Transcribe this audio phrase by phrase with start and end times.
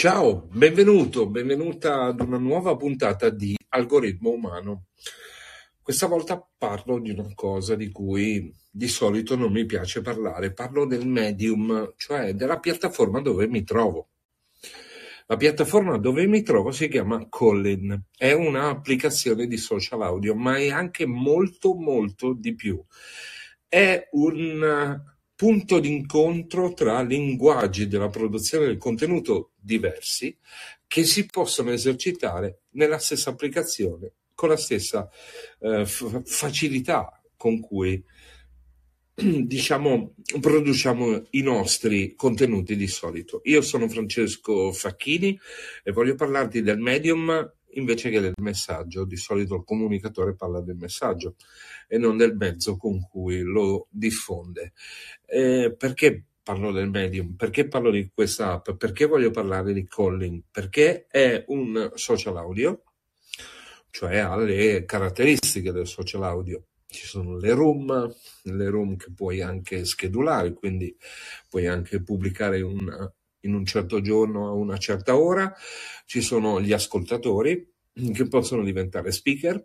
[0.00, 4.86] Ciao, benvenuto, benvenuta ad una nuova puntata di Algoritmo Umano.
[5.82, 10.86] Questa volta parlo di una cosa di cui di solito non mi piace parlare, parlo
[10.86, 14.08] del medium, cioè della piattaforma dove mi trovo.
[15.26, 20.70] La piattaforma dove mi trovo si chiama Collin, è un'applicazione di social audio, ma è
[20.70, 22.82] anche molto molto di più.
[23.68, 24.98] È un
[25.40, 30.36] punto d'incontro tra linguaggi della produzione del contenuto diversi
[30.86, 35.08] che si possono esercitare nella stessa applicazione con la stessa
[35.60, 38.04] eh, f- facilità con cui
[39.14, 43.40] diciamo produciamo i nostri contenuti di solito.
[43.44, 45.40] Io sono Francesco Facchini
[45.82, 49.04] e voglio parlarti del medium invece che del messaggio.
[49.04, 51.36] Di solito il comunicatore parla del messaggio
[51.88, 54.72] e non del mezzo con cui lo diffonde.
[55.26, 57.34] Eh, perché parlo del medium?
[57.36, 58.70] Perché parlo di questa app?
[58.72, 60.42] Perché voglio parlare di Calling?
[60.50, 62.82] Perché è un social audio,
[63.90, 66.64] cioè ha le caratteristiche del social audio.
[66.86, 70.96] Ci sono le room, le room che puoi anche schedulare, quindi
[71.48, 75.52] puoi anche pubblicare un, in un certo giorno a una certa ora,
[76.06, 77.68] ci sono gli ascoltatori
[78.12, 79.64] che possono diventare speaker,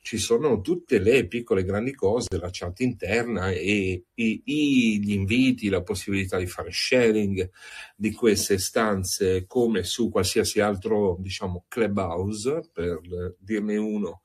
[0.00, 5.70] ci sono tutte le piccole e grandi cose, la chat interna e, e, gli inviti,
[5.70, 7.50] la possibilità di fare sharing
[7.96, 13.00] di queste stanze come su qualsiasi altro, diciamo, clubhouse, per
[13.38, 14.20] dirne uno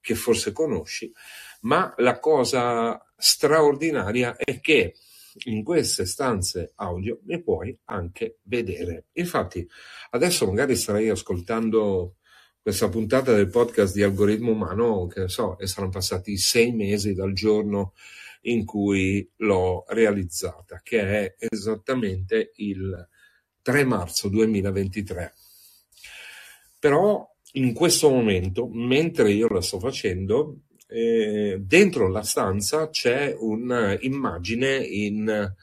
[0.00, 1.12] che forse conosci,
[1.62, 4.94] ma la cosa straordinaria è che
[5.44, 9.06] in queste stanze audio ne puoi anche vedere.
[9.12, 9.66] Infatti,
[10.10, 12.16] adesso magari starei ascoltando
[12.60, 17.14] questa puntata del podcast di Algoritmo Umano, che ne so, e saranno passati sei mesi
[17.14, 17.94] dal giorno
[18.42, 23.08] in cui l'ho realizzata, che è esattamente il
[23.62, 25.34] 3 marzo 2023.
[26.78, 30.58] Però in questo momento, mentre io la sto facendo,
[30.88, 35.54] eh, dentro la stanza c'è un'immagine in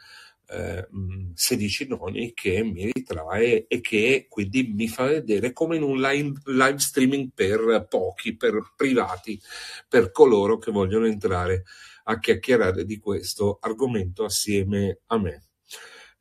[0.47, 0.87] eh,
[1.33, 6.39] 16 noni che mi ritrae e che quindi mi fa vedere come in un live,
[6.45, 9.39] live streaming per pochi, per privati,
[9.87, 11.63] per coloro che vogliono entrare
[12.03, 15.43] a chiacchierare di questo argomento assieme a me.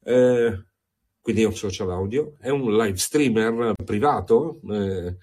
[0.02, 0.64] Eh,
[1.20, 5.16] quindi è un social audio, è un live streamer privato, eh,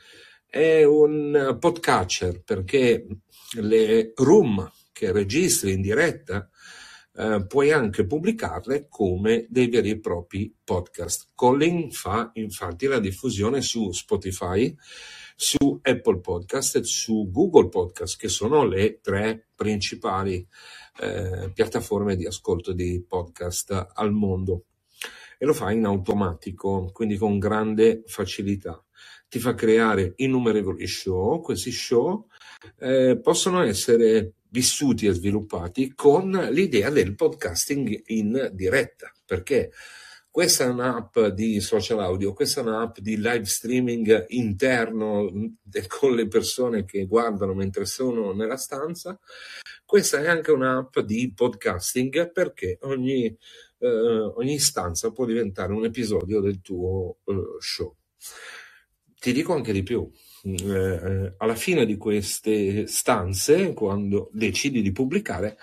[0.51, 3.07] è un podcatcher perché
[3.53, 6.49] le room che registri in diretta
[7.13, 11.29] eh, puoi anche pubblicarle come dei veri e propri podcast.
[11.35, 14.75] Colin fa infatti la diffusione su Spotify,
[15.37, 20.45] su Apple Podcast e su Google Podcast, che sono le tre principali
[20.99, 24.65] eh, piattaforme di ascolto di podcast al mondo.
[25.37, 28.83] E lo fa in automatico, quindi con grande facilità.
[29.27, 32.27] Ti fa creare innumerevoli show, questi show
[32.79, 39.71] eh, possono essere vissuti e sviluppati con l'idea del podcasting in diretta, perché
[40.31, 45.29] questa è un'app di social audio, questa è un'app di live streaming interno
[45.73, 49.19] eh, con le persone che guardano mentre sono nella stanza.
[49.83, 53.25] Questa è anche un'app di podcasting perché ogni,
[53.79, 57.93] eh, ogni stanza può diventare un episodio del tuo eh, show.
[59.21, 60.11] Ti dico anche di più
[60.41, 65.57] eh, alla fine di queste stanze, quando decidi di pubblicare,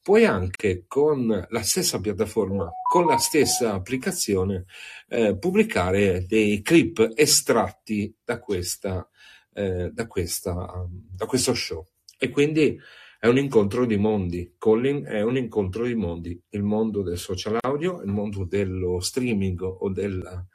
[0.00, 4.66] puoi anche con la stessa piattaforma, con la stessa applicazione,
[5.08, 9.10] eh, pubblicare dei clip estratti da, questa,
[9.54, 11.84] eh, da, questa, da questo show.
[12.16, 12.78] E quindi
[13.18, 14.54] è un incontro di mondi.
[14.56, 16.40] Colin è un incontro di mondi.
[16.50, 20.46] Il mondo del social audio, il mondo dello streaming o della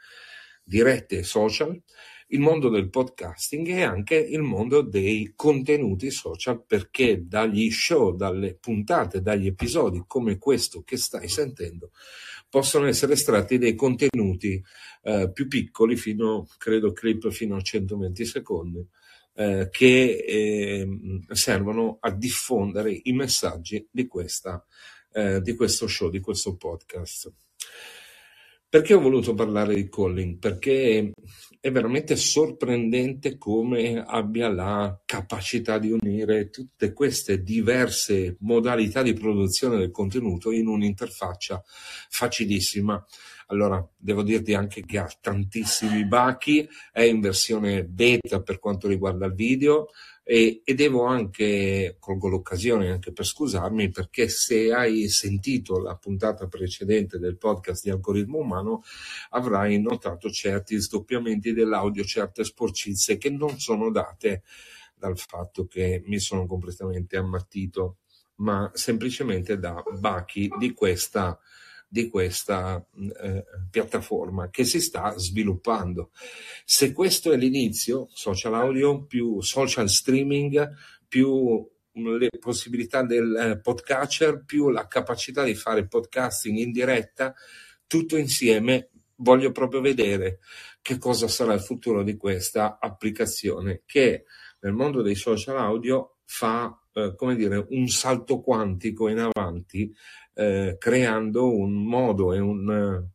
[0.64, 1.78] dirette social
[2.28, 8.56] il mondo del podcasting e anche il mondo dei contenuti social perché dagli show, dalle
[8.56, 11.92] puntate, dagli episodi come questo che stai sentendo
[12.50, 14.64] possono essere estratti dei contenuti
[15.04, 18.88] eh, più piccoli fino, credo clip fino a 120 secondi
[19.34, 20.88] eh, che eh,
[21.34, 24.66] servono a diffondere i messaggi di, questa,
[25.12, 27.32] eh, di questo show, di questo podcast.
[28.76, 30.38] Perché ho voluto parlare di Colin?
[30.38, 31.14] Perché
[31.62, 39.78] è veramente sorprendente come abbia la capacità di unire tutte queste diverse modalità di produzione
[39.78, 41.64] del contenuto in un'interfaccia
[42.10, 43.02] facilissima.
[43.48, 49.28] Allora, devo dirti anche che ha tantissimi bachi, è in versione beta per quanto riguarda
[49.28, 49.90] il video,
[50.28, 56.48] e, e, devo anche, colgo l'occasione anche per scusarmi perché se hai sentito la puntata
[56.48, 58.82] precedente del podcast di Algoritmo Umano
[59.30, 64.42] avrai notato certi sdoppiamenti dell'audio, certe sporcizie che non sono date
[64.96, 67.98] dal fatto che mi sono completamente ammattito,
[68.38, 71.40] ma semplicemente da bachi di questa
[71.88, 72.86] di questa
[73.22, 76.12] eh, piattaforma che si sta sviluppando.
[76.66, 80.74] Se questo è l'inizio, social audio più social streaming
[81.08, 87.34] più le possibilità del eh, podcatcher più la capacità di fare podcasting in diretta,
[87.88, 90.40] tutto insieme voglio proprio vedere
[90.82, 94.26] che cosa sarà il futuro di questa applicazione che
[94.60, 99.94] nel mondo dei social audio fa eh, come dire un salto quantico in avanti
[100.34, 103.06] eh, creando un modo e un,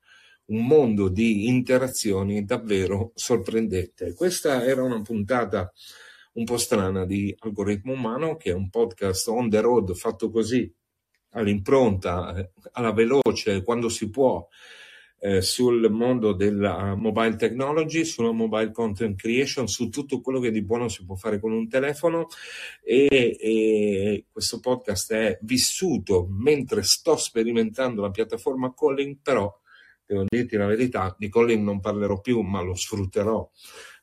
[0.45, 4.15] un mondo di interazioni davvero sorprendente.
[4.15, 5.73] Questa era una puntata
[6.33, 10.73] un po' strana di Algoritmo Umano, che è un podcast on the road fatto così,
[11.31, 14.47] all'impronta, eh, alla veloce, quando si può,
[15.23, 20.63] eh, sul mondo della mobile technology, sulla mobile content creation, su tutto quello che di
[20.63, 22.29] buono si può fare con un telefono
[22.83, 29.55] e, e questo podcast è vissuto mentre sto sperimentando la piattaforma Calling, però
[30.07, 33.49] devo dirti la verità, di Calling non parlerò più, ma lo sfrutterò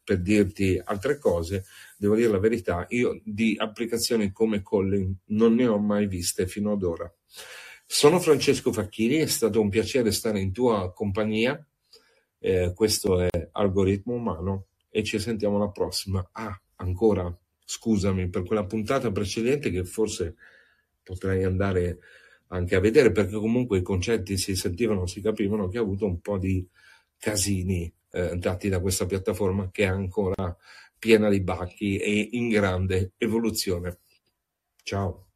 [0.03, 1.65] per dirti altre cose,
[1.97, 6.73] devo dire la verità, io di applicazioni come Calling non ne ho mai viste fino
[6.73, 7.11] ad ora.
[7.89, 11.65] Sono Francesco Facchini, è stato un piacere stare in tua compagnia.
[12.37, 16.27] Eh, questo è Algoritmo Umano e ci sentiamo alla prossima.
[16.33, 20.35] Ah, ancora, scusami per quella puntata precedente che forse
[21.01, 21.99] potrei andare
[22.47, 26.19] anche a vedere perché comunque i concetti si sentivano, si capivano che ha avuto un
[26.19, 26.67] po' di
[27.17, 30.55] casini eh, dati da questa piattaforma che è ancora
[30.99, 33.99] piena di bacchi e in grande evoluzione.
[34.83, 35.26] Ciao.